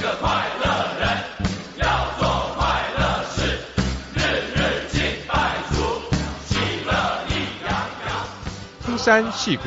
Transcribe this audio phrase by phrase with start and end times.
[0.00, 0.30] 个快
[0.64, 0.66] 乐
[0.98, 1.08] 人，
[1.76, 3.58] 要做快乐事，
[4.14, 4.20] 日
[4.54, 5.76] 日敬拜主，
[6.46, 6.56] 喜
[6.86, 6.92] 乐
[7.28, 7.34] 意
[7.66, 7.70] 洋
[8.06, 8.26] 洋。
[8.86, 9.64] 登山戏谷，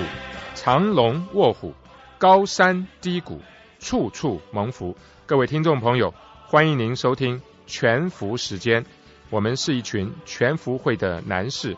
[0.56, 1.76] 长龙卧虎，
[2.18, 3.42] 高山低谷，
[3.80, 4.98] 处处蒙福。
[5.28, 6.12] 各位听众朋友，
[6.48, 8.84] 欢迎您收听全福时间。
[9.30, 11.78] 我们是一群全福会的男士，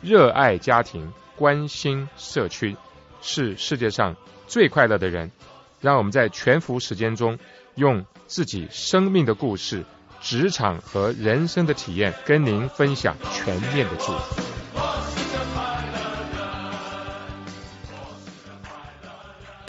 [0.00, 2.76] 热爱家庭，关心社区，
[3.20, 4.14] 是世界上
[4.46, 5.32] 最快乐的人。
[5.80, 7.38] 让我们在全福时间中，
[7.78, 9.84] 用自己生命的故事、
[10.20, 14.42] 职场和人生的体验，跟您分享全面的祝福。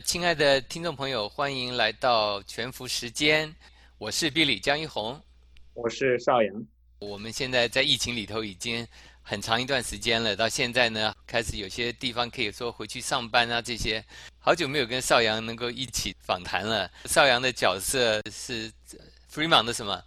[0.03, 3.53] 亲爱的听众朋友，欢迎来到全福时间，
[3.99, 5.21] 我是 Billy 江一红，
[5.75, 6.65] 我是邵阳。
[6.97, 8.87] 我们现在在疫情里头已经
[9.29, 14.03] 很长一段时间了，到现在呢，开始有些地方可以说回去上班啊，这些
[14.39, 16.89] 好久没有跟邵阳能够一起访谈了。
[17.05, 18.71] 邵阳的角色是
[19.31, 20.01] Freeman 的什么？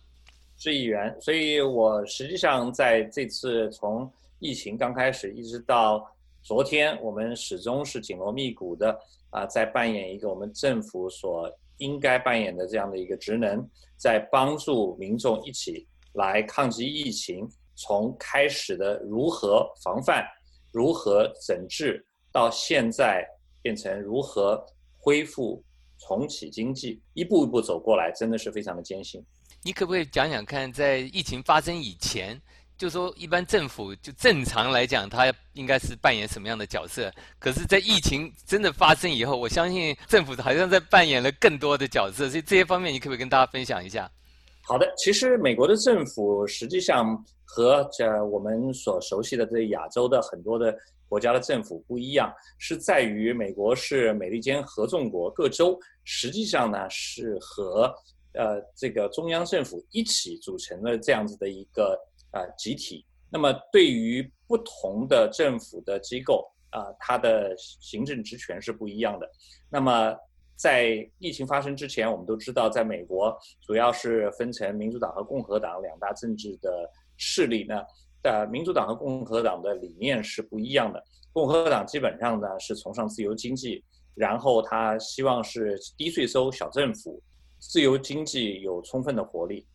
[0.57, 6.05] 是议员，所以我实际上在这次从疫情刚开始一直到
[6.43, 8.99] 昨天，我们始终是紧锣密鼓的
[9.31, 13.65] 啊，在扮演一个我们政府所应该扮演的这样的一个职能，
[13.97, 17.49] 在帮助民众一起来抗击疫情。
[17.83, 20.25] 从开始的如何防范、
[20.71, 23.27] 如何整治，到现在
[23.61, 24.65] 变成如何
[24.99, 25.63] 恢复、
[25.99, 29.21] 重启经济，一步一步走过来，真的是非常的艰辛。
[29.65, 32.41] 你可不可以讲讲看，在疫情发生以前，
[32.79, 37.13] 就说一般政府就正常来讲，它应该是扮演什么样的角色？
[37.41, 44.09] 可是，在疫情真的发生以后，我相信政府好像在扮演了更多的角色，所以这些方面，你可不可以跟大家分享一下？
[44.65, 50.75] 好的，其实美国的政府实际上和这我们所熟悉的这亚洲的很多的
[51.09, 57.93] 国家的政府不一样，是在于美国是美利坚合众国，各州实际上呢是和
[58.35, 61.99] 呃这个中央政府一起组成了这样子的一个
[62.31, 63.05] 呃集体。
[63.29, 69.29] 那么对于不同的政府的机构啊，它的行政职权是不一样的。
[69.69, 70.17] 那么
[70.63, 73.37] 在疫情发生之前，我们都知道，在美国
[73.67, 77.83] 主要是分成民主党和共和党两大政治的势力呢。
[78.23, 81.03] 呃，民主党和共和党的理念是不一样的。
[81.33, 83.83] 共和党基本上呢是崇尚自由经济，
[84.15, 87.21] 然后他希望是低税收、小政府，
[87.59, 89.67] 自由经济有充分的活力，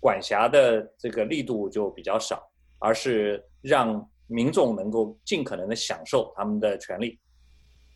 [0.00, 2.46] 管辖的这个力度就比较少，
[2.78, 7.18] 而是让民众能够尽可能的享受他们的权利，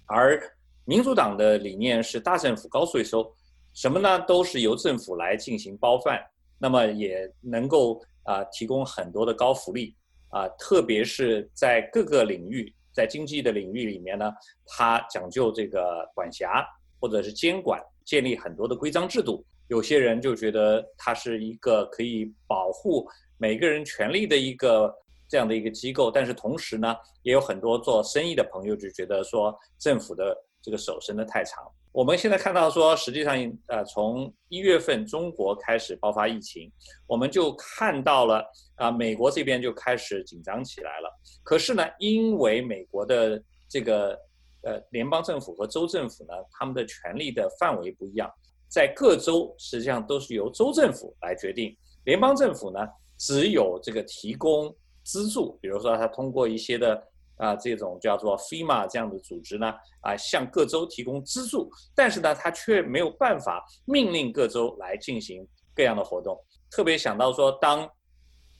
[0.06, 0.40] 而。
[0.86, 3.34] 民主党的理念是大政府高税收，
[3.72, 4.20] 什么呢？
[4.26, 6.22] 都是由政府来进行包饭，
[6.58, 9.96] 那么也能够啊提供很多的高福利
[10.28, 14.30] 啊，特别是在各个领域，在经济的领域里面呢，
[14.66, 16.62] 它讲究这个管辖
[17.00, 19.42] 或者是监管，建立很多的规章制度。
[19.68, 23.08] 有些人就觉得它是一个可以保护
[23.38, 24.94] 每个人权利的一个
[25.30, 30.36] 这样的一个机构，但是同时呢，也有很多做生意的朋友就觉得说政府的。
[30.64, 31.62] 这个手伸得太长。
[31.92, 33.36] 我们现在看到说，实际上，
[33.66, 36.72] 呃，从一月份中国开始爆发疫情，
[37.06, 38.42] 我们就看到了
[38.76, 41.20] 啊，美国这边就开始紧张起来了。
[41.42, 44.18] 可是呢，因为美国的这个
[44.62, 48.28] 呃联邦政府和州政府呢，他们的权力的范围不一样，
[48.66, 51.76] 在各州实际上都是由州政府来决定，
[52.06, 52.80] 联邦政府呢
[53.18, 57.06] 只有这个提供资助，比如说他通过一些的。
[57.36, 66.38] 啊，这种叫做 FEMA 这样的组织呢，啊，向各州提供资助，但是呢，他却没有办法命令各州来进行各样的活动。
[66.70, 67.88] 特别想到说，当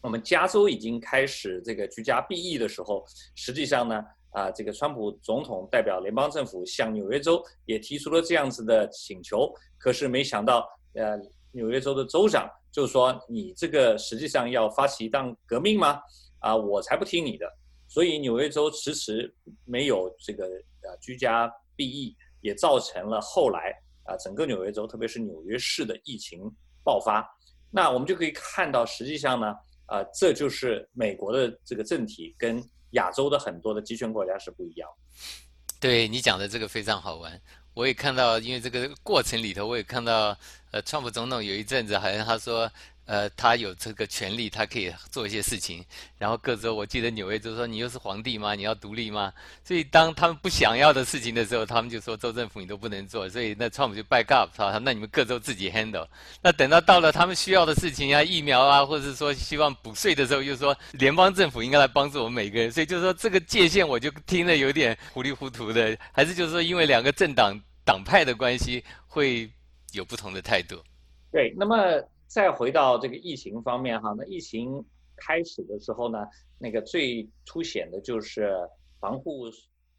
[0.01, 3.05] 我们加州已经开始这个居家避疫的时候，
[3.35, 11.17] 实际上呢，啊，这个川普总统代表联邦政府向纽约州也提出了这样子的请求，可是没想到，呃，
[11.53, 16.01] 纽约州的州长就说：“你这个实际上要发起一档革命吗？
[16.41, 17.47] 啊，我才不听你的。”
[17.95, 19.33] 所以纽约州迟迟
[19.65, 20.47] 没有这个
[20.83, 23.73] 呃居家避疫，也造成了后来
[24.03, 26.41] 啊整个纽约州，特别是纽约市的疫情
[26.83, 27.25] 爆发。
[27.71, 29.55] 那我们就可以看到，实际上呢，
[29.87, 32.61] 啊这就是美国的这个政体跟
[32.95, 34.91] 亚洲的很多的集权国家是不一样。
[35.79, 37.41] 对你讲的这个非常好玩，
[37.75, 40.37] 我也看到，因为这个过程里头，我也看到，
[40.73, 42.69] 呃，川普总统有一阵子好像他说。
[43.07, 45.85] 呃，他有这个权利，他可以做一些事情。
[46.19, 48.55] 然后各州，我记得纽约州说：“你又是皇帝吗？
[48.55, 49.31] 你要独立吗？”
[49.63, 53.29] 所以当他们不想要的事情的时候，他们就说州政府你都不能做。
[53.29, 56.07] 所以那川普就 back up，他那你们各州自己 handle。
[56.43, 62.73] 那等到到了他们需要的事情啊，疫苗啊，或者是说希望补税的时候，又说联邦政府应该来帮助我们每个人。
[62.73, 65.97] 所以就是说这个界限，我就听得有点糊里糊涂的。
[66.11, 67.55] 还是就是说，因为两个政党
[67.85, 69.51] 党派的关系，会
[69.93, 70.83] 有不同的态度。
[71.31, 71.77] 对，那么
[72.35, 74.85] 再回到这个疫情方面哈，那疫情
[75.15, 76.27] 开始的时候呢，
[76.59, 78.51] 那个最凸显的就是
[78.99, 79.45] 防护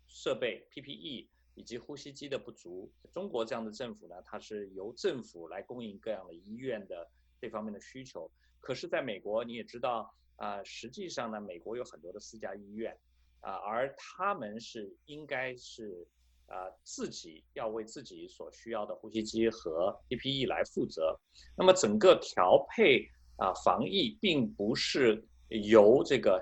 [0.05, 2.91] 设备 PPE 以及呼吸机的不足。
[3.13, 7.09] 中国这样的政府呢，它是由政府来供应各样的医院的
[7.39, 8.29] 这方面的需求。
[8.59, 12.99] 可是，在美国你也知道啊，实际上呢，美国有很多的私家医院
[13.39, 16.05] 啊，而他们是应该是。
[16.47, 21.19] 啊，自己要为自己所需要的呼吸机和 PPE 来负责。
[21.57, 26.39] 那么整个调配啊，防疫并不是由这个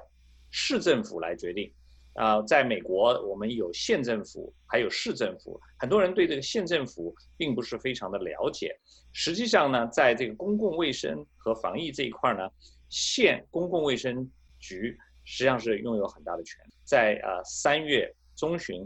[0.51, 1.73] 市政府来决定。
[2.15, 5.59] 啊，在美国，我们有县政府，还有市政府。
[5.79, 8.77] 很多人对这个县政府并不是非常的了解。
[9.13, 12.47] 实际上呢，在这个公共卫生和防疫这一块呢，
[12.89, 14.29] 县公共卫生
[14.59, 16.59] 局实际上是拥有很大的权。
[16.83, 18.85] 在呃三月中旬。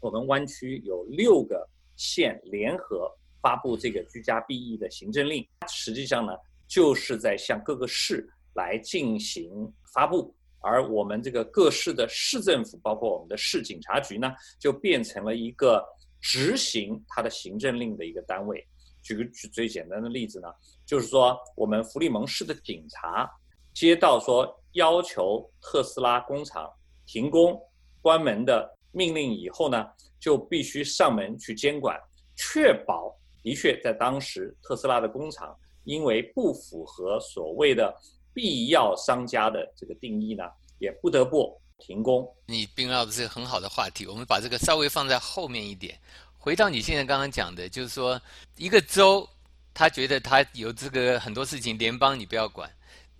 [0.00, 3.10] 我们湾区有六个县联合
[3.42, 6.32] 发布这个居家避疫的行政令，实际上呢，
[6.66, 15.84] 就是在向各个市来进行发布，而我们这个各市的市政府，包括我们的市警察局呢，就变成了一个
[16.18, 18.66] 执行它的行政令的一个单位。
[19.02, 20.48] 举个举最简单的例子呢，
[20.86, 23.30] 就是说我们弗利蒙市的警察
[23.74, 26.70] 接到说要求特斯拉工厂
[27.06, 27.60] 停工
[28.00, 28.78] 关门的。
[28.92, 29.86] 命令以后呢，
[30.18, 31.98] 就必须上门去监管，
[32.36, 37.94] 确保的确在当时特斯拉的工厂因为不符合所谓的
[38.32, 40.44] 必要商家的这个定义呢，
[40.78, 42.28] 也不得不停工。
[42.46, 45.98] 你并到的是很好的话题，我们把这个稍微放在后面一点，
[46.38, 48.20] 回到你现在刚刚讲的，就是说
[48.56, 49.28] 一个州
[49.72, 52.70] 他觉得他有这个很多事情，联邦你不要管。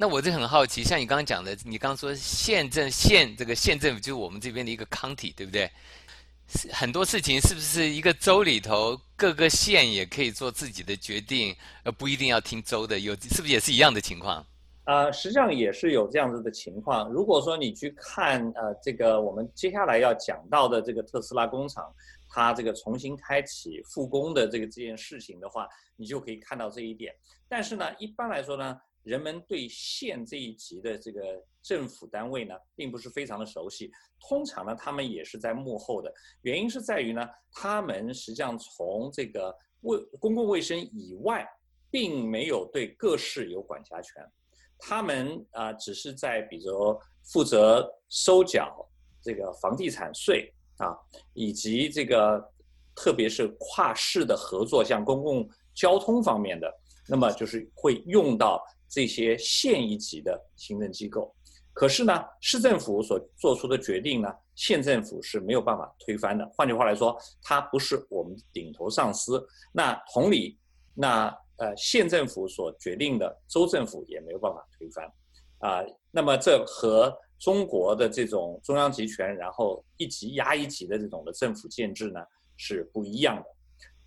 [0.00, 5.70] 那我就很好奇，像你刚刚讲的，你刚刚说县政县这个县政府就是我们这边的一个 county，对不对？
[6.72, 11.54] 很多事情是不是一个州里头各个县也可以做自己的决定，
[11.84, 12.98] 而不一定要听州的？
[12.98, 14.42] 有是不是也是一样的情况？
[14.84, 17.10] 呃，实际上也是有这样子的情况。
[17.10, 21.94] 如果说你去看呃这个我们接下来要讲到的这个特斯拉工厂，
[22.30, 27.14] 它这个重新开启复工的这个这件事情的话，你就可以看到这一点。
[27.50, 28.80] 但是呢，一般来说呢。
[29.02, 31.20] 人们对县这一级的这个
[31.62, 33.90] 政府单位呢，并不是非常的熟悉。
[34.28, 36.12] 通常呢，他们也是在幕后的。
[36.42, 41.46] 原因是在于呢，他们实际上从这个卫公共卫生以外，
[41.90, 44.22] 并没有对各市有管辖权。
[44.78, 48.86] 他们啊，只是在比如负责收缴
[49.22, 50.94] 这个房地产税啊，
[51.32, 52.38] 以及这个
[52.94, 56.70] 特别是跨市的合作，像公共交通方面的，
[57.08, 58.62] 那么就是会用到。
[58.90, 61.32] 这些县一级的行政机构，
[61.72, 66.44] 可是呢，市政府所做出的决定呢，县政府是没有办法推翻的。
[66.56, 69.46] 换句话来说，它不是我们顶头上司。
[69.72, 70.58] 那同理，
[70.92, 75.06] 那呃，县政府所决定的，州政府也没有办法推翻。
[75.60, 82.20] 啊，那么这和中国的这种中央集权，然后一级压一级的这种的政府建制呢，
[82.56, 83.44] 是不一样的。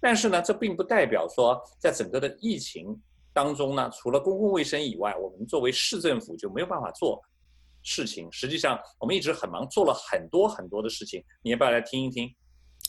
[0.02, 3.02] 但是呢，这并不代表说，在整个的疫情。
[3.34, 7.20] 当中呢，除了公共卫生以外，我们作为市政府就没有办法做
[7.82, 8.32] 事情。
[8.32, 11.24] 实际上，我们一直很忙，做了很多很多的事情。
[11.42, 12.32] 你要不要来听一听？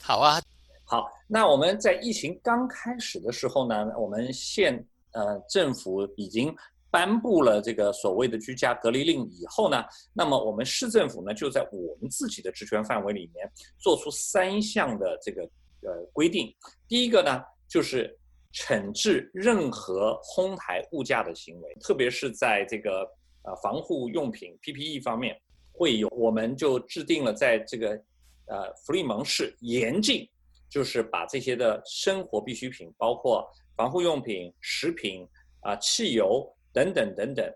[0.02, 0.41] 好啊，
[0.85, 1.06] 好。
[1.26, 6.55] 那我们在疫情刚开始的时候呢，我们县呃政府已经
[6.91, 9.82] 颁布了这个所谓的居家隔离令以后呢，
[10.13, 15.43] 那么我们市政府呢就在我们自己的职权范围里面做出三项的这个
[15.81, 16.55] 呃规定。
[16.86, 18.17] 第一个呢就是。
[18.55, 23.01] 惩治任何哄抬物价的行为，特别是在这个
[23.43, 25.37] 呃防护用品 PPE 方面，
[25.73, 28.01] 会有我们就制定了在这个
[28.46, 30.29] 呃福利蒙市严禁，
[30.69, 33.44] 就是把这些的生活必需品，包括
[33.77, 35.27] 防护用品、食品
[35.63, 37.53] 啊、汽油等等等等，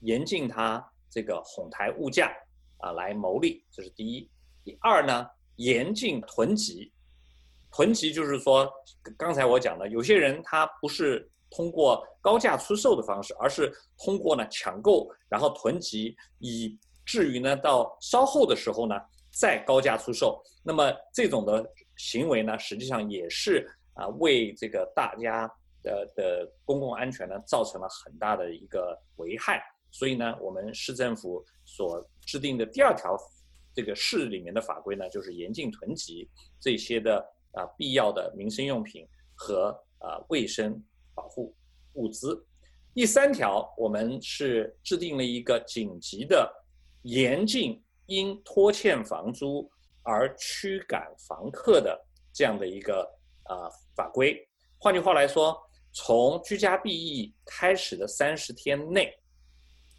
[0.00, 2.32] 严禁它这个哄抬物价
[2.78, 4.26] 啊来牟利，这是第一。
[4.64, 6.90] 第二呢，严禁囤积。
[7.72, 8.68] 囤积就是说，
[9.16, 18.96] 刚才我讲的，有些人他不是通过高价出售的方式，而是通过呢抢购，然后囤积，以至于呢到稍后的时候呢
[19.30, 20.42] 再高价出售。
[20.64, 21.64] 那么这种的
[21.96, 25.48] 行为呢，实际上也是啊为这个大家
[25.82, 29.62] 的的公共安全呢造成了很大的一个危害。
[29.92, 33.16] 所以呢，我们市政府所制定的第二条
[33.74, 36.28] 这个市里面的法规呢，就是严禁囤积
[36.60, 37.24] 这些的。
[37.52, 40.82] 啊，必要的民生用品和啊卫生
[41.14, 41.54] 保护
[41.94, 42.46] 物资。
[42.94, 46.52] 第三条，我们是制定了一个紧急的
[47.02, 49.70] 严禁因拖欠房租
[50.02, 51.98] 而驱赶房客的
[52.32, 53.02] 这样的一个
[53.44, 54.36] 啊法规。
[54.78, 55.56] 换句话来说，
[55.92, 59.12] 从居家避疫开始的三十天内，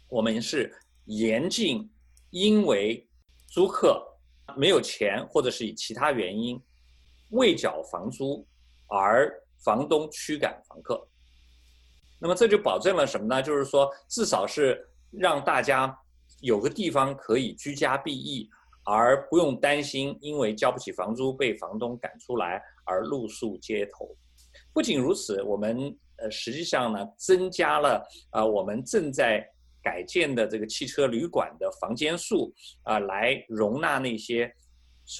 [0.08, 0.74] 我们是
[1.06, 1.90] 严禁
[2.30, 3.06] 因为
[3.48, 4.06] 租客
[4.56, 6.60] 没有钱或者是以其他原因
[7.32, 8.46] 未缴房租
[8.86, 9.30] 而
[9.62, 11.06] 房东驱赶房客。
[12.18, 13.42] 那么这就保证了什么呢？
[13.42, 15.92] 就是说，至少是让大家
[16.40, 18.48] 有个地方可以居家避疫，
[18.84, 24.08] 而不用担心因为交不起房租被房东赶出来而露宿街头。
[24.72, 29.44] 不仅如此，我们呃实际上呢增加了啊我们正在
[29.82, 34.54] 改建的这个汽车旅馆的房间数啊，来容纳那些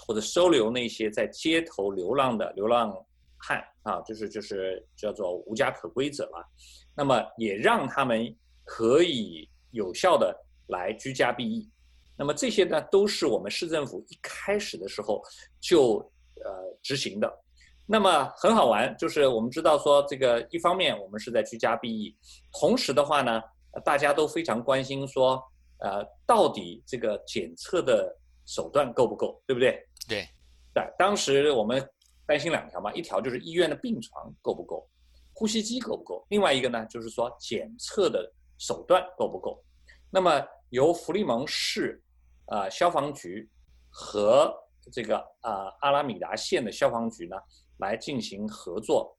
[0.07, 2.95] 或者收留那些在街头流浪的流浪
[3.39, 6.47] 汉啊，就是就是叫做无家可归者了。
[6.95, 8.35] 那么也让他们
[8.65, 10.35] 可以有效的
[10.69, 11.69] 来居家避疫。
[12.17, 15.23] 那么这些呢，都是我们市政府一开始的时候
[15.61, 15.97] 就
[16.45, 17.39] 呃执行的。
[17.85, 22.17] 那么很好玩，就是我们知道说这个一方面我们是在居家避疫，
[22.53, 23.43] 同时的话呢，
[23.85, 25.43] 大家都非常关心说，
[25.79, 28.17] 呃，到底这个检测的
[28.54, 29.82] 手段够不够，对不对？
[30.06, 30.28] 对。
[30.75, 31.87] 对，当时我们
[32.26, 34.87] 担心两条嘛，一条就是医院的病床够不够。
[35.35, 36.26] 呼吸机够不够？
[36.28, 39.64] 另外一个呢，就是说检测的手段够不够？
[40.11, 42.02] 那么由弗利蒙市
[42.47, 43.49] 啊消防局
[43.90, 44.54] 和
[44.92, 47.37] 这个啊阿拉米达县的消防局呢
[47.78, 49.16] 来进行合作，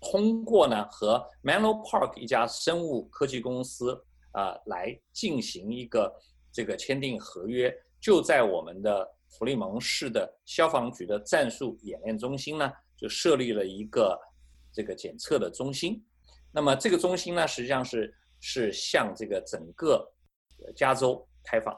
[0.00, 3.94] 通过呢和 Menlo Park 一家生物科技公司
[4.32, 6.14] 啊来进行一个
[6.52, 7.74] 这个签订合约，
[8.04, 14.20] 就在我们的弗利蒙市的消防局的战术演练中心呢就设立了一个。
[14.76, 16.04] 这个检测的中心，
[16.50, 20.12] 那么这个中心呢，实际上是是向这个整个
[20.74, 21.72] 加州开放，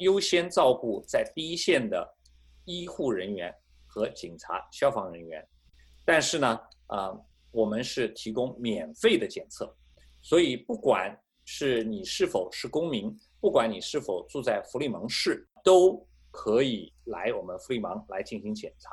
[0.00, 2.06] 优先照顾在第一线的
[2.66, 3.50] 医护人员
[3.86, 5.42] 和警察、消防人员。
[6.04, 7.10] 但是呢，啊，
[7.50, 9.74] 我们是提供免费的检测，
[10.20, 18.88] 所以不管是你是否是公民，不管你是否住在弗利蒙市，都可以来我们福利蒙来进行检查。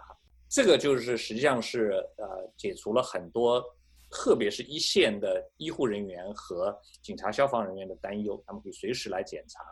[0.49, 3.63] 这个就是实际上是呃解除了很多，
[4.09, 9.63] 特别是一线的医护人员和警察、消防人员的担忧，他们可以随时来检查。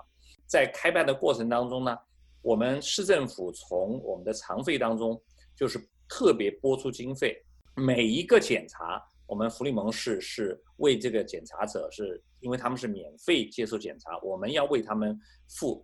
[0.46, 1.98] 在开办的过程当中呢，
[2.44, 5.20] 我们市政府从我们的常费当中
[5.56, 7.36] 就是特别拨出经费，
[7.76, 15.84] 每一个检查，我们福利蒙市是为这个检查者是，因为他们是免费接受检查，我们要为他们付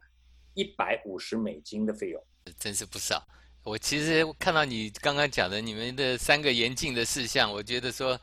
[0.58, 2.22] 一百五十美金的费用，
[2.60, 3.24] 真是不少。
[3.64, 8.20] 我其实看到你刚刚讲的你们的三个严禁的事项，我觉得说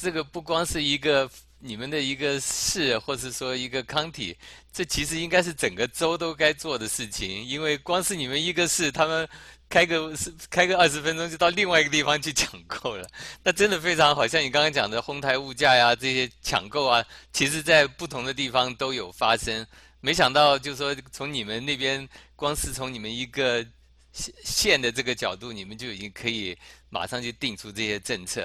[0.00, 4.36] 这个不光是一个你们的一个市，或是说一个康体，
[4.72, 7.44] 这其实应该是整个州都该做的事情。
[7.44, 9.28] 因为光是你们一个市，他们
[9.68, 10.14] 开个
[10.48, 13.04] 开个二十分钟就到另外一个地方去抢购了，
[13.42, 14.24] 那真的非常好。
[14.24, 19.66] 像你刚刚讲的哄抬物价呀，这些抢购啊，其实在不同的地方都有发生。
[20.02, 22.06] 没想到就是说从你们那边，
[22.36, 23.66] 光是从你们一个。
[24.14, 26.54] 线线的这个角度，你们就已经可以
[26.90, 28.42] 马上就定出这些政策。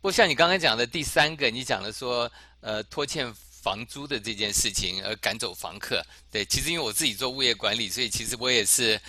[0.00, 6.00] 不过像你刚才讲的第三个，你讲的说，呃，拖欠房租的这件事情而赶走房客，
[6.30, 9.00] 对，其实因为我自己做物业管理，所以其实我也是，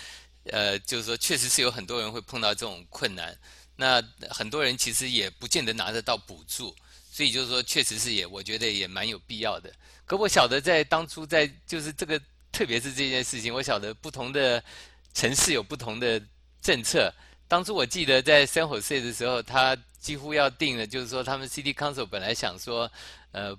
[0.46, 3.38] 呃，就是说确实是有很多人会碰到这种困难。
[3.76, 6.74] 那很多人其实也不见得拿得到补助，
[7.20, 9.70] 所以就是说确实是也，我觉得也蛮有必要的。
[10.06, 12.18] 可我晓得在当初在就是这个，
[12.50, 14.64] 特别是这件事情，我晓得不同的。
[15.12, 16.22] 城市有不同的
[16.62, 17.12] 政策。
[17.46, 22.90] 当初我记得在 San Jose 的时候，他几乎要定了，就是说他们 City Council 本来想说，
[23.32, 23.54] 呃，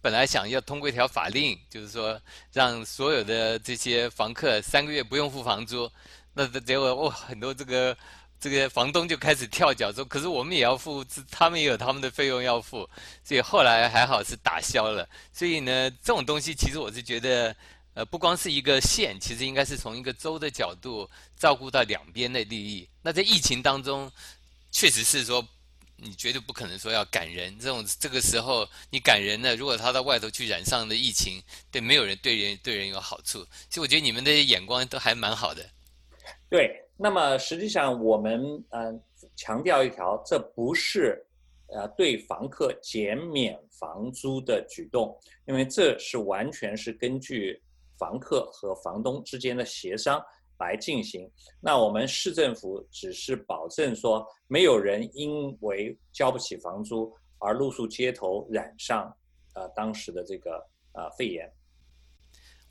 [0.00, 2.20] 本来想要通过一条法令，就是说
[2.52, 5.90] 让所有的这些房客三个月不用付房租。
[6.34, 7.96] 那结果哦，很多这个
[8.44, 12.86] 这个房东就开始跳脚说，可是我们也要付，他们也有他们的费用要付。
[13.22, 15.08] 所以后来还好是打消了。
[15.32, 17.56] 所以呢，这种东西其实我是觉得。
[17.94, 22.88] 呃，不光是一个县，其实应该是从一个州的角度照顾到两边的利益。
[23.00, 24.10] 那在疫情当中，
[24.72, 25.46] 确实是说，
[25.94, 27.56] 你绝对不可能说要赶人。
[27.60, 33.46] 这种这个时候你赶人呢，如果他到外头去染上的疫情，对没有人对人对人有好处。
[33.70, 35.64] 所以我觉得你们的眼光都还蛮好的。
[36.50, 39.02] 对，那么实际上我们嗯
[39.36, 41.24] 强调一条，这不是
[41.68, 47.60] 呃对房客减免房租的举动，因为这是完全是根据。
[47.96, 50.20] 房客和房东之间的协商
[50.58, 59.16] 来进行，那我们市政府只是保证说，没有人因为交不起房租而露宿街头，染上
[59.54, 60.56] 呃当时的这个
[60.94, 61.48] 呃肺炎。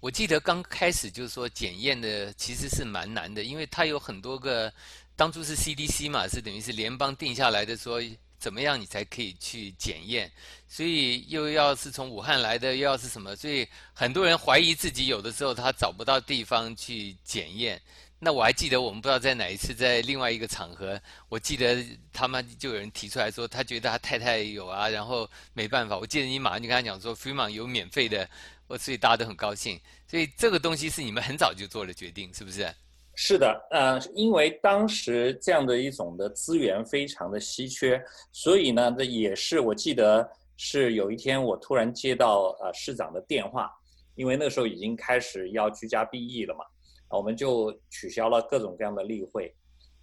[0.04, 4.70] 我记得刚开始就是说检验的其实是蛮难的，因为它有很多个，
[5.16, 8.02] 当初是 CDC 嘛，是等于是联邦定下来的说。
[8.38, 10.30] 怎么样你才可以去检验？
[10.68, 13.34] 所以又要是从武汉来的，又要是什么？
[13.38, 17.82] 所以很多人怀疑自己有的时候他找不到地方去检验。
[18.20, 21.82] 那我还记得我们不知道在哪一次在另外一个场合，我记得
[22.12, 25.98] 他们就有人提出来说，他觉得他太太有啊，然后没办法。
[25.98, 28.30] 我记得你马上就跟他讲说，FEMA 有免费的，
[28.78, 29.80] 所以大家都很高兴。
[30.08, 32.68] 所以这个东西是你们很早就做了决定，是不是？
[33.16, 40.28] 是的，呃，因为当时这样的一种的资源非常的稀缺，所以呢，这也是我记得
[40.58, 43.72] 是有一天我突然接到呃市长的电话，
[44.16, 46.66] 因为那时候已经开始要居家避疫了嘛。
[47.10, 49.54] 我们就取消了各种各样的例会。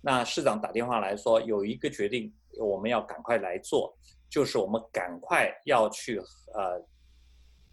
[0.01, 3.93] 那市长打电话来说，有一个决定我们要赶快来做，
[4.29, 6.21] 就是我们赶快要去
[6.55, 6.81] 呃，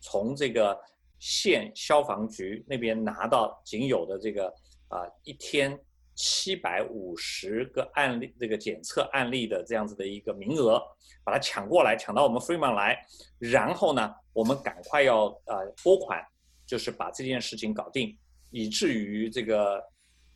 [0.10, 0.78] 从这个
[1.20, 4.48] 县消防局那边拿到仅有的这个
[4.88, 5.78] 啊一天
[6.16, 10.82] 七百五十个案例这个检测案例的这样子的一个名额，
[11.24, 12.98] 把它抢过来，抢到我们 Freeman 来，
[13.38, 16.24] 然后呢，我们赶快要呃拨款，
[16.66, 18.18] 就是把这件事情搞定。
[18.50, 19.84] 以至于这个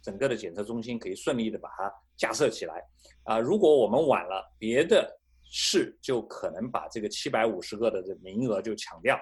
[0.02, 2.84] 整个的检测中心可以顺利的把它架设起来
[3.24, 3.40] 啊！
[3.40, 5.10] 如果我们晚了，别的
[5.50, 9.18] 市就可能把这个七百五十个的这名额就抢掉，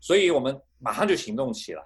[0.00, 1.82] 所以我们马上就行动起来。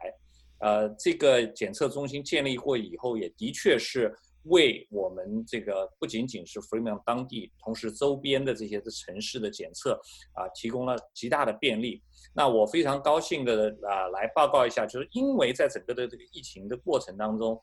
[0.60, 9.98] 呃，这个检测中心建立过以后，也的确是为我们这个不仅仅是 Freeman 当地，同时周边的这些的城市的检测
[10.34, 12.02] 啊，提供了极大的便利。
[12.34, 17.58] 那我非常高兴的啊，来报告一下，就是因为在整个的这个疫情的过程当中，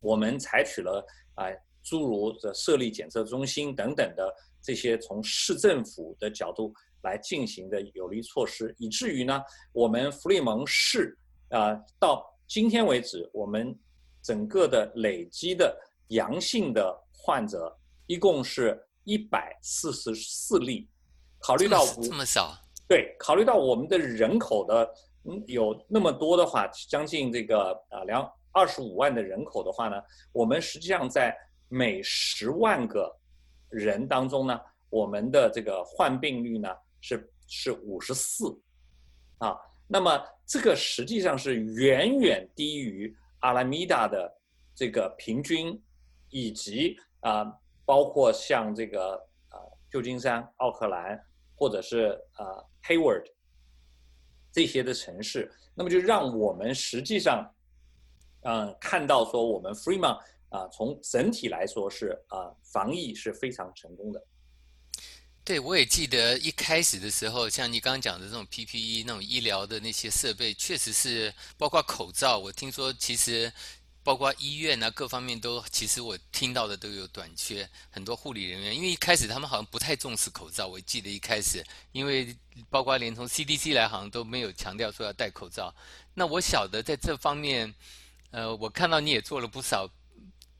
[0.00, 1.04] 我们采取了
[1.34, 1.46] 啊，
[1.82, 6.72] 诸如这设立检测中心等等的这些从市政府的角度
[7.04, 9.40] 来进行的有力措施，以至于呢，
[9.72, 11.16] 我们弗利蒙市
[11.50, 13.78] 啊，到今天为止，我们
[14.22, 17.74] 整个的累积的阳性的患者
[18.06, 20.88] 一共是一百四十四例，
[21.38, 22.56] 考虑到这么少。
[22.88, 29.96] 对，考虑到我们的人口的嗯有那么多的话，将近这个啊两二十五万的人口的话呢，
[30.32, 31.36] 我们实际上在
[31.68, 33.10] 每十万个
[33.70, 36.68] 人当中呢，我们的这个患病率呢
[37.04, 38.58] 是是五十四，
[39.36, 39.54] 啊，
[39.86, 44.32] 那么这个实际上是远远低于阿拉米达的
[44.74, 45.78] 这个平均，
[46.30, 47.44] 以及啊
[47.84, 49.16] 包括像这个
[49.50, 51.22] 啊旧金山、奥克兰
[51.54, 52.64] 或者是啊。
[52.86, 53.24] Hayward
[54.52, 57.50] 这些的城市，那么就让我们实际上，
[58.42, 60.18] 嗯，看到说我们 Freeman
[60.50, 64.22] 啊，从整体来说是啊，防疫是非常成功的。
[65.44, 73.52] 对，我也记得一开始的时候，像你刚刚讲的这种 PPE 那种医疗的那些设备，确实是包括口罩，我听说其实。
[74.04, 80.66] 包括医院啊，各方面都，其实我听到的都有短缺，很多护理人员，因为一开始他们好像不太重视口罩。
[80.66, 82.36] 我记得一开始，因为
[82.68, 85.74] 包括连从 CDC 来，好像都没有强调说要戴口罩。
[86.12, 87.74] 那我晓得在这方面，
[88.30, 89.88] 呃，我看到你也做了不少，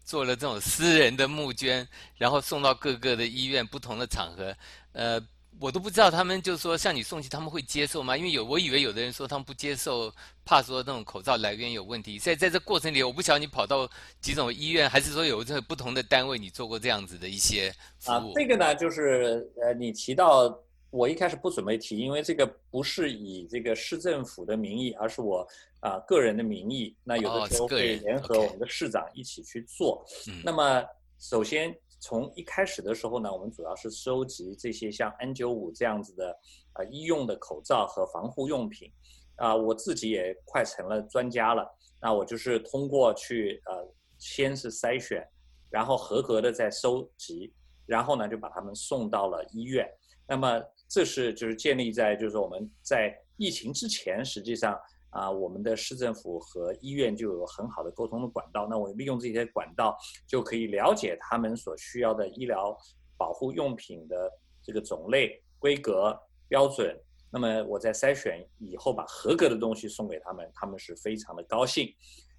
[0.04, 1.86] 做了这种私人的募捐，
[2.16, 4.54] 然后送到各个的医院、不同的场合，
[4.92, 5.20] 呃。
[5.60, 8.16] 我都不知道他们就是说向你送去他们会接受吗？
[8.16, 10.12] 因为有我以为有的人说他们不接受，
[10.44, 12.18] 怕说那种口罩来源有问题。
[12.18, 13.88] 在在这过程里，我不晓得你跑到
[14.20, 18.14] 几种医院，还是说有这不同的单位你做过这样子的一些服务？
[18.14, 20.52] 啊，这个呢，就是呃，你提到
[20.90, 25.46] 我一开始不准备提，因为这个不是以这个市政府的名义，而是我
[25.84, 26.96] 啊个人的名义。
[27.04, 30.04] 那有的时候会联合我们的市长一起去做。
[30.42, 30.84] 那么
[31.20, 31.72] 首先。
[32.00, 36.38] 从一开始的时候呢，我们主要是收集这些像 N95 这样子的
[36.74, 38.92] 啊医用的口罩和防护用品，
[39.36, 41.66] 啊，我自己也快成了专家了。
[42.02, 45.26] 那我就是通过去呃，先是筛选，
[45.70, 47.50] 然后合格的再收集，
[47.86, 49.88] 然后呢就把他们送到了医院。
[50.28, 54.78] 那么这是就是建立在就是我们在疫情之前，实际上。
[55.14, 58.66] 啊，我们的市政府和医院就有很好的沟通的管道。
[58.68, 59.96] 那我利用这些管道，
[60.26, 62.76] 就可以了解他们所需要的医疗
[63.16, 64.28] 保护用品的
[64.60, 67.00] 这个种类、规格、标准。
[67.30, 71.88] 那么我在筛选以后，把合格的东西送给他们，他们是非常的高兴。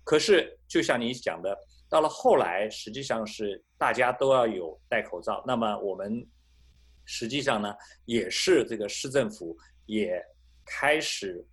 [0.04, 1.58] 可是，就像你讲的，
[1.90, 5.42] 到了后来，实际上是大家都要有戴口罩。
[5.48, 6.28] 那么我们
[7.06, 10.22] 实际上呢，也是这个市政府也
[10.66, 11.46] 开始。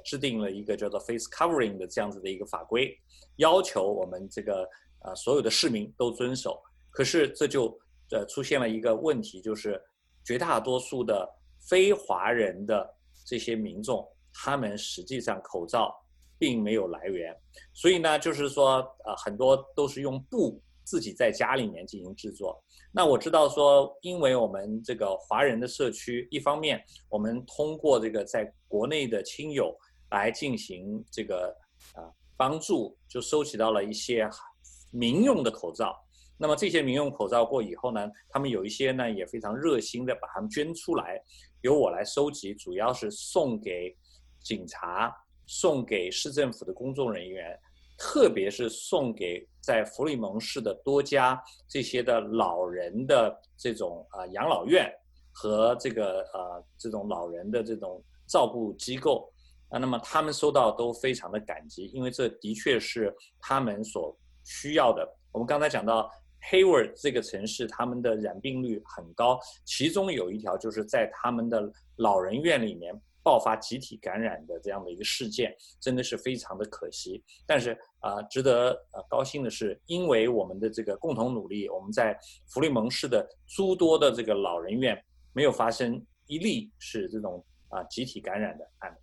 [0.00, 2.94] 制定了一个叫做 face covering 的这样子的一个法规，
[3.36, 4.68] 要求我们这个
[5.04, 6.60] 呃所有的市民都遵守。
[6.90, 7.66] 可是这就
[8.10, 9.80] 呃出现了一个问题，就是
[10.24, 11.28] 绝大多数的
[11.68, 15.94] 非华人的这些民众，他们实际上口罩
[16.38, 17.36] 并没有来源，
[17.72, 22.60] 所以呢，就是说呃很多都是用布自己在家里面进行制作。
[22.90, 29.72] 那我知道说，因为我们这个华人的社区，一方面我们通过这个在国内的亲友
[30.10, 31.56] 来进行这个
[31.94, 32.02] 啊
[32.36, 34.28] 帮助，就收集到了一些
[34.90, 35.94] 民用的口罩。
[36.36, 41.22] 那么这些民用口罩过以后呢，他们有一些呢也非常热心的把它们捐出来，
[41.60, 43.96] 由我来收集，主要是送给
[44.42, 45.14] 警察、
[45.46, 47.56] 送给市政府的工作人员，
[48.02, 54.90] 特别是送给在弗里蒙市的多家这些的老人的这种啊养老院
[55.30, 59.30] 和这个呃这种老人的这种照顾机构
[59.68, 65.06] 啊，那么他们收到都非常的感激，因为这的确是他们所需要的。
[65.30, 66.10] 我们刚才讲到。
[66.50, 77.22] Hayward 这个城市，他们的染病率很高，其中有一条就是在他们的老人院里面爆发集体感染的这样的一个事件，真的是非常的可惜。
[77.46, 85.02] 但是啊，值得呃高兴的是，因为我们的这个共同努力，我们在弗利蒙市的诸多的这个老人院
[85.32, 88.96] 没有发生一例是这种啊集体感染的案例。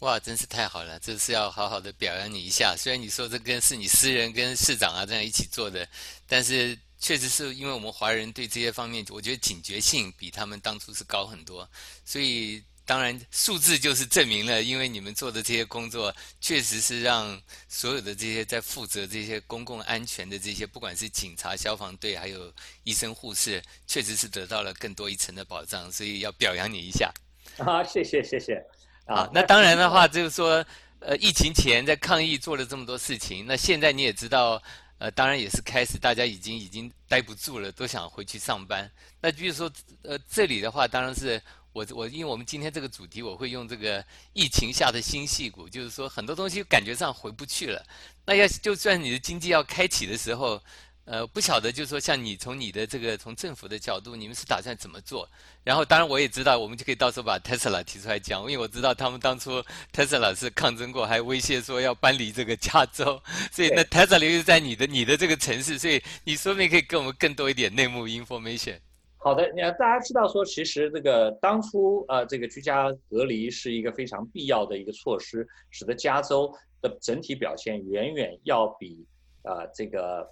[0.00, 0.98] 哇，真是太好了！
[1.00, 2.76] 这是要好好的表扬你一下。
[2.76, 5.88] 虽然你说这跟是你私人跟市长啊这样一起做的，
[6.26, 11.66] 但是确实是因为我们华人对这些方面，我觉得警觉性比他们当初是高很多。
[12.04, 22.50] 所以当然数字就是证明了，因为你们做的这些工作，确实是让所有的这些在负责这些公共安全的这些，不管是警察、消防队，还有
[22.84, 25.90] 医生、护士，确实是得到了更多一层的保障。
[25.90, 27.12] 所以要表扬你一下。
[27.58, 28.64] 啊，谢谢谢谢。
[29.06, 30.64] 啊，那当然的话，就是说，
[31.00, 34.62] 呃，疫情前在抗疫做了这么多事情，那现在你也知道，
[34.98, 38.88] 呃，当然也是开始大家已经已经待不住了，都想回去上班。
[39.20, 39.70] 那比如说，
[40.02, 41.42] 呃，这里的话，当然是
[41.76, 47.84] 我我，因为我们今天这个主题，我会用这个疫情下的新戏骨，就是说很多东西感觉上回不去了。
[48.24, 50.62] 那要就算你的经济要开启的时候。
[51.08, 55.30] 呃，不晓得，就是说，像你从你的这个从政府的角度，你们是打算怎么做？
[55.62, 59.62] 然后，当然我也知道，我们就可以到时候把 Tesla 提出来讲，因为我知道他们当初
[59.92, 68.80] Tesla 是抗争过，还威胁说要搬离这个加州，所以那 Tesla 又是在你的你的这个城市，所以你说不定可以给我们更多一点内幕 information。
[69.26, 76.48] 好的，你大家知道说，其实这个当初呃，这个居家隔离是一个非常必要的一个措施，使得加州
[76.80, 79.04] 的整体表现远远要比
[79.42, 80.30] 呃这个。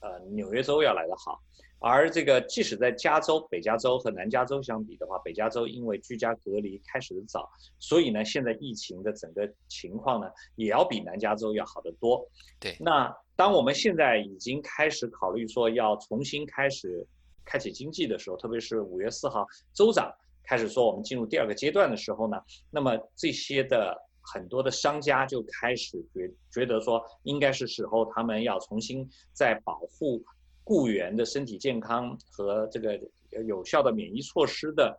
[0.00, 1.40] 呃，纽约州要来得好，
[1.80, 12.24] 而这个即使在加州、北加州和南加州相比的话，北加州因为居家隔离开始的早，所以呢，现在疫情的整个情况呢，也要比南加州要好得多。
[12.60, 17.04] 对，那当我们现在已经开始考虑说要重新开始
[17.48, 22.36] 开启经济的时候，特别是五月四号州长开始说我们进入第二个阶段的时候呢，
[22.70, 23.96] 那么这些的。
[24.30, 30.22] 很多的商家就开始觉觉得说，应该是时候他们要重新在保护
[30.64, 33.00] 雇员的身体健康和这个
[33.46, 34.94] 有效的免疫措施的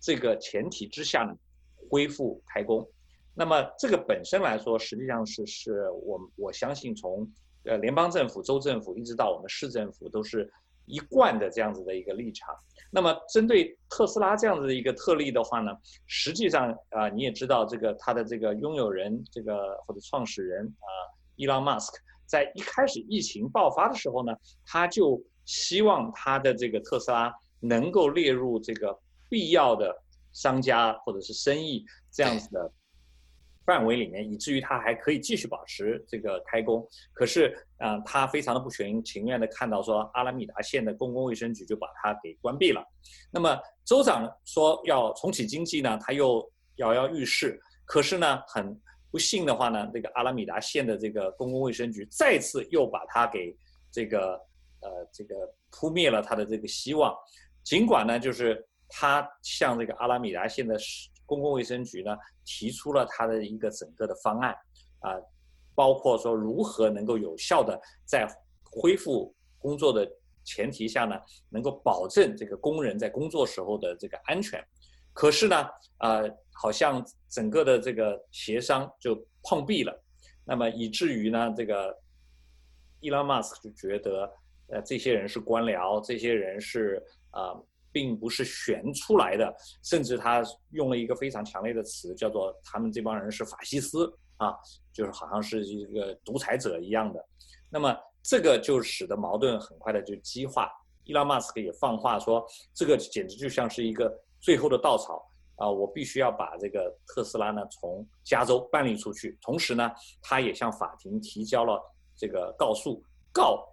[0.00, 1.36] 这个前提之下呢，
[1.90, 2.88] 恢复开工。
[3.34, 7.30] 那么这个本身来说，实际上是是我我相信从
[7.64, 10.50] 呃联邦政府、州政府一直到我们市政府都是。
[10.90, 12.54] 一贯的这样子的一个立场。
[12.90, 15.70] 那么，针对特斯拉这样子的一个特例的话呢，
[16.06, 20.90] 实际上啊，你也知道，这个它的这个拥有人，这个或者创始人啊，
[21.36, 24.34] 伊朗马斯克，在一开始疫情爆发的时候呢，
[24.66, 28.98] 他就希望他的这个特斯拉能够列入这个
[29.28, 29.94] 必要的
[30.32, 32.72] 商家或者是生意这样子的。
[33.70, 36.84] 范围里面，以至于它还可以继续保持这个开工。
[37.12, 42.84] 可是，嗯，他非常的不情情愿的看到说，阿拉米达县的公共卫生局就把它给关闭了。
[43.30, 46.44] 那么，州长说要重启经济呢，他又
[46.78, 47.60] 摇摇欲试。
[47.84, 48.76] 可是呢，很
[49.08, 53.56] 不幸的话呢，这个阿拉米达县的这个公共卫生局再次又把它给
[53.92, 54.32] 这个
[54.80, 55.36] 呃这个
[55.70, 57.14] 扑灭了他的这个希望。
[57.62, 60.76] 尽管呢，就是他向这个阿拉米达县的。
[61.30, 62.10] 公共卫生局呢
[62.44, 64.52] 提出了他的一个整个的方案，
[64.98, 65.14] 啊，
[65.76, 68.26] 包括说如何能够有效的在
[68.64, 70.04] 恢复工作的
[70.42, 71.14] 前提下呢，
[71.48, 74.60] 能够保证这个工人在工作时候的这个安全。
[75.12, 75.56] 可是呢，
[75.98, 76.20] 啊，
[76.52, 79.14] 好像整个的这个协商就
[79.44, 79.96] 碰壁了，
[80.44, 81.96] 那么以至于呢，这个
[82.98, 84.28] 伊拉马斯克就觉得，
[84.66, 87.54] 呃，这些人是官僚，这些人是啊。
[87.92, 94.54] 并不是选出来的，甚至他用了一个非常强烈的词，叫做他们这帮人是法西斯啊，
[94.92, 97.24] 就是好像是一个独裁者一样的。
[97.68, 100.70] 那么这个就使得矛盾很快的就激化。
[101.04, 105.26] 伊拉马斯克也放话说，这个简直就像是一个最后的稻草
[105.56, 105.68] 啊！
[105.68, 109.36] 我必须要把这个特斯拉呢从加州搬离出去。
[109.40, 109.90] 同时呢，
[110.22, 111.80] 他也向法庭提交了
[112.16, 113.66] 这个告诉，告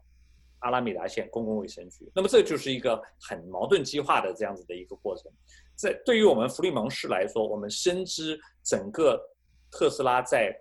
[0.59, 2.11] 阿拉米达县公共卫生局。
[2.15, 5.31] 那么这就是一个很矛盾激化的这样子的一个过程。
[5.75, 9.21] 在对于我们弗利芒市来说，我们深知整个
[9.69, 10.51] 特斯拉在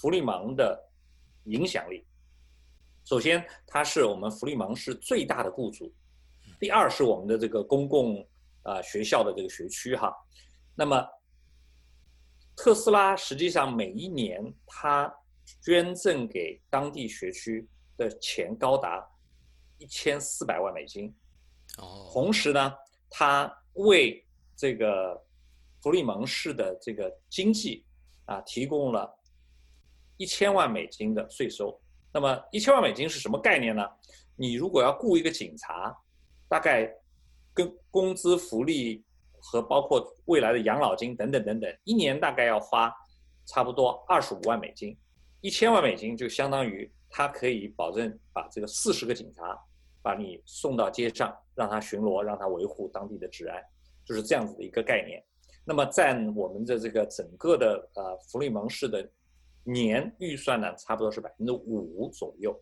[0.00, 0.78] 弗利芒的
[1.44, 2.04] 影响力。
[3.04, 5.86] 首先，它是我们弗利芒市最大的雇主；
[6.58, 8.26] 第二是我们的这个公共
[8.62, 10.12] 啊学校的这个学区哈。
[10.74, 11.06] 那么，
[12.56, 15.14] 特斯拉实际上每一年它
[15.62, 19.06] 捐赠给当地学区的钱高达
[19.84, 21.14] 一千四百万美金。
[21.76, 22.72] 哦，同时呢，
[23.10, 24.24] 他为
[24.56, 25.22] 这个
[25.82, 27.84] 弗利蒙市的这个经济
[28.24, 29.14] 啊提供了
[30.16, 31.78] 一千万美金的税收。
[32.10, 33.86] 那么一千万美金是什么概念呢？
[34.36, 35.94] 你如果要雇一个警察，
[36.48, 36.90] 大概
[37.52, 39.04] 跟工资福利
[39.38, 42.90] 和包括未来的养老金等等等等，一年大概要花
[43.44, 44.96] 差不多二十五万美金。
[45.42, 49.60] 一千万美金就相当于他可以保证把这个四十个警察
[50.04, 53.60] 把你送到街上，让他巡逻，让他维护当地的治安，
[54.04, 55.20] 就是这样子的一个概念。
[55.64, 59.04] 那么占我们的这个整个的呃弗利蒙市的。
[59.66, 62.54] 年预算呢，差不多是百分之五左右，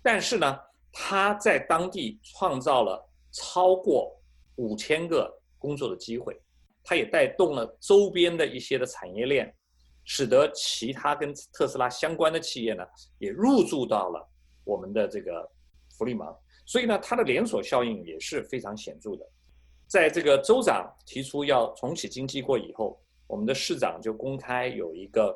[0.00, 0.56] 但是呢，
[0.92, 4.16] 他在当地创造了超过
[4.54, 6.40] 五千个工作的机会，
[6.84, 9.52] 他也带动了周边的一些的产业链，
[10.04, 12.86] 使得其他跟特斯拉相关的企业呢，
[13.18, 14.24] 也入驻到了
[14.62, 15.44] 我们的这个
[15.98, 16.32] 弗利芒，
[16.68, 19.26] 所以呢，它的连锁效应也是非常显著的。
[19.86, 25.34] 在这个州长提出要重启经济过以后，我们的市长就公开有一个。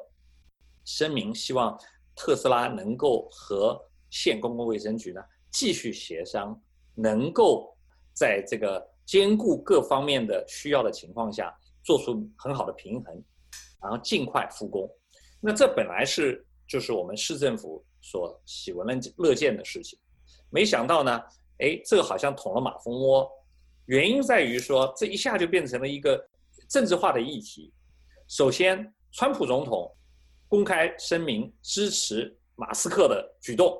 [0.84, 1.78] 声明希望
[2.16, 6.60] 特斯拉能够和县公共卫生局呢继续协商，
[6.96, 7.72] 能够
[8.12, 13.22] 在这个兼顾各方面的需要的情况下做出很好的平衡，
[13.80, 14.90] 然后尽快复工。
[15.40, 19.96] 那这本来是就是我们市政府所喜闻乐见的事情，
[20.52, 21.20] 没想到呢，
[21.58, 23.28] 哎，这个好像捅了马蜂窝。
[23.86, 26.24] 原因在于说这一下就变成了一个
[26.68, 27.72] 政治化的议题。
[28.28, 29.90] 首先，川普总统。
[30.48, 33.74] 公开声明支持马斯克的举动，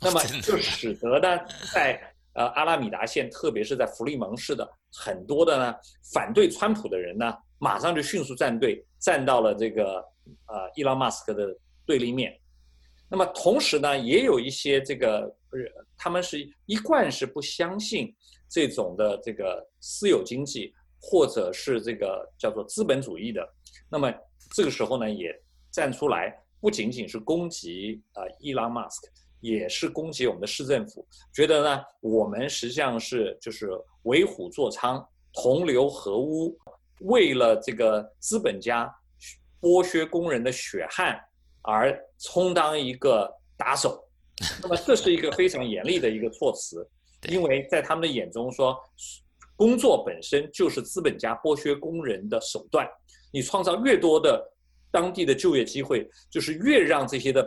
[0.00, 1.40] 那么就使得呢，
[1.74, 2.00] 在
[2.34, 5.74] 呃阿拉米达县，特别是在弗利蒙市的很多的呢
[6.14, 9.96] 反对川普的人呢，马上就迅速站队，站到了这个
[10.46, 11.52] 呃伊朗马斯克的
[11.84, 12.38] 对立面。
[13.10, 15.28] 那么同时呢，也有一些这个
[15.96, 18.14] 他们是一贯是不相信
[18.48, 23.46] 这种的这个私有经济或者是这个叫做资本主义的。
[23.90, 24.12] 那么
[24.54, 25.34] 这个时候呢，也。
[25.72, 31.06] 站出来不仅仅是攻击啊，伊朗马斯克，也是攻击我们的市政府。
[31.34, 33.68] 觉得呢，我们实际上是就是
[34.04, 36.56] 为虎作伥，同流合污，
[37.00, 38.90] 为了这个资本家
[39.60, 41.20] 剥削工人的血汗
[41.60, 44.05] 而充当一个打手。
[44.62, 46.86] 那么这是一个非常严厉的一个措辞，
[47.28, 48.78] 因为在他们的眼中说，
[49.56, 52.88] 工作本身就是资本家剥削工人的手段。
[53.32, 54.52] 你创造越多的。
[54.88, 57.46] 当地的就业机会，就是越让这些的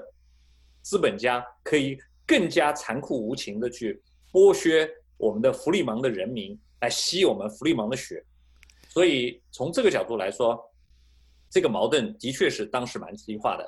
[0.84, 1.98] 资本家可以
[2.28, 4.00] 更加残酷无情的去
[4.32, 8.24] 剥削我们的福利芒的人民，来吸我们福利芒的血。
[8.90, 10.64] 所以从这个角度来说，
[11.50, 13.68] 这个矛盾的确是当时蛮激化的。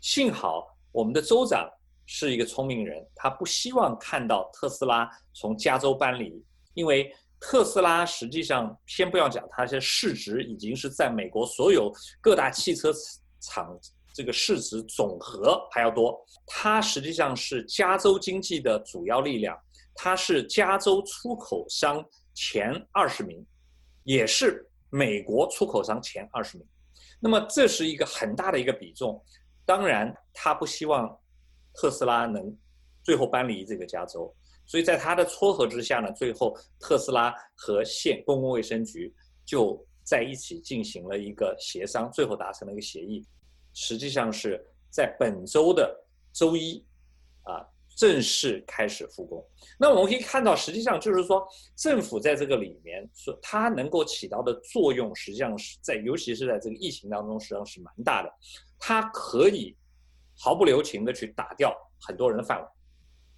[0.00, 1.70] 幸好我们的州长
[2.06, 6.42] 是一个聪明人，他不希望看到特斯拉从加州搬离，
[6.74, 7.14] 因为。
[7.38, 12.90] 特斯拉实际上，先不要讲它的市值，已经是在美国所有各大汽车
[13.40, 13.78] 厂
[14.14, 16.18] 这个市值总和还要多。
[16.46, 19.56] 它实际上是加州经济的主要力量，
[19.94, 23.46] 它是加州出口商前二十名，
[24.02, 26.66] 也是美国出口商前二十名。
[27.20, 29.22] 那么这是一个很大的一个比重。
[29.66, 31.06] 当然，他不希望
[31.76, 32.56] 特斯拉能
[33.02, 34.34] 最后搬离这个加州。
[34.64, 43.24] 所以在他的撮合之下呢，最后特斯拉和县公共卫生局就在一起进行了一个协商，最后达成了一个协议。
[43.74, 44.60] 实际上是
[44.90, 45.96] 在本周的
[46.32, 46.84] 周一，
[47.42, 47.62] 啊，
[47.94, 49.44] 正式开始复工。
[49.78, 58.32] 那我们可以看到，实际上就是说，政府在这个里面说它能够起到的作用，实际上是在尤其是在这个疫情当中，实际上是蛮大的。
[58.78, 59.76] 它可以
[60.38, 62.68] 毫不留情的去打掉很多人的饭碗，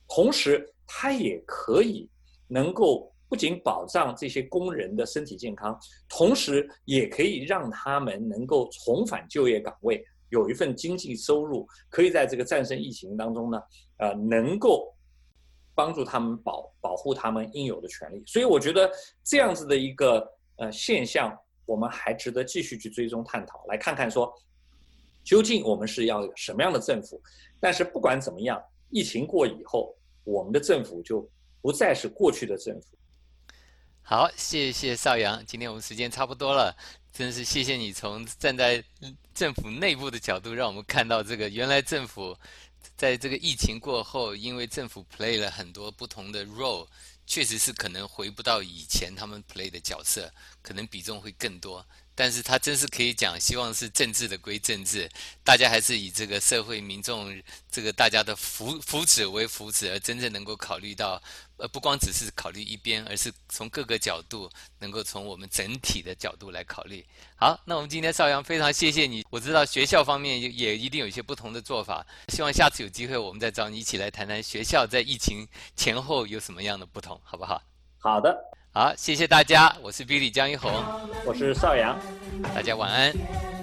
[0.08, 0.74] 同时。
[0.90, 2.08] 它也可以
[2.46, 13.60] 能够不仅保障这些工人的身体健康，同时也可以让他们能够重返就业岗位，有一份经济收入，可以在这个战胜疫情当中呢，
[13.98, 14.96] 呃，能够
[15.74, 18.22] 帮助他们保保护他们应有的权利。
[18.26, 18.90] 所以我觉得
[19.22, 24.32] 这样子的一个呃现象，我们还值得继续去追踪探讨，来看看说，
[25.28, 27.20] 究竟我们是要什么样的政府。
[27.60, 29.94] 但是不管怎么样，疫情过以后。
[30.24, 31.26] 我们的政府就
[31.62, 32.88] 不再是过去的政府。
[34.02, 36.76] 好，谢谢邵阳，今天我们时间差不多了，
[37.14, 38.84] 真是谢谢你从站在
[39.32, 42.36] 政府内部的角度，让我们看到这个原来政府
[42.94, 46.86] 在这个疫情过后，因为政府 play 了很多不同的 role，
[47.24, 51.82] 确实是可能回不到以前他们 play 的角色，可能比重会更多。
[52.18, 55.08] 但是他真是可以讲，希望是政治的归政治，
[55.44, 57.32] 大家还是以这个社会民众
[57.70, 61.22] 这个大家的福福祉为福祉，而真正能够考虑到，
[61.58, 64.50] 呃，不光只是考虑一边，而是从各个角度，
[64.80, 67.06] 能够从我们整体的角度来考虑。
[67.36, 77.62] 好，那我们今天邵阳非常谢谢你，我知道学校方面也一定有一些不同的做法，希望下次有机会我们再找你一起来谈谈学校在疫情前后有什么样的不同，好不好？
[78.00, 78.36] 好的，
[78.78, 80.70] 好，谢谢大家，我是 Billy 江一红，
[81.26, 81.98] 我是邵阳，
[82.54, 83.12] 大家晚安。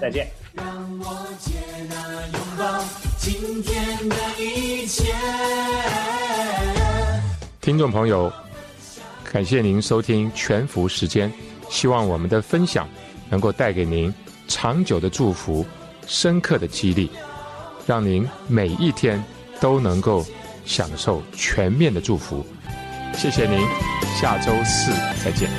[0.01, 0.27] 再见。
[0.51, 0.65] 让
[0.99, 1.53] 我接
[1.87, 1.95] 纳
[2.33, 2.83] 拥抱
[3.17, 5.15] 今天的一切。
[7.61, 8.29] 听众朋友，
[9.23, 11.31] 感谢您收听全福时间，
[11.69, 12.85] 希望我们的分享
[13.29, 14.13] 能够带给您
[14.49, 15.65] 长久的祝福、
[16.05, 17.09] 深刻的激励，
[17.87, 19.23] 让您每一天
[19.61, 20.25] 都能够
[20.65, 22.45] 享受全面的祝福。
[23.17, 23.59] 谢谢您，
[24.19, 24.91] 下周四
[25.23, 25.49] 再见。